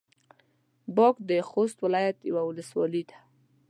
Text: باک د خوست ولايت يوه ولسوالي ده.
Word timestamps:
باک 0.95 1.15
د 1.29 1.31
خوست 1.49 1.77
ولايت 1.85 2.17
يوه 2.29 2.41
ولسوالي 2.45 3.03
ده. 3.09 3.17